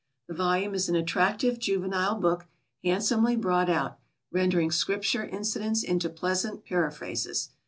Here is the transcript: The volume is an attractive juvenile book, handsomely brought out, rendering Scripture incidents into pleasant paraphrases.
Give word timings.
The 0.27 0.33
volume 0.33 0.73
is 0.73 0.89
an 0.89 0.95
attractive 0.95 1.59
juvenile 1.59 2.15
book, 2.15 2.47
handsomely 2.83 3.35
brought 3.35 3.69
out, 3.69 3.99
rendering 4.31 4.71
Scripture 4.71 5.25
incidents 5.25 5.83
into 5.83 6.09
pleasant 6.09 6.65
paraphrases. 6.65 7.51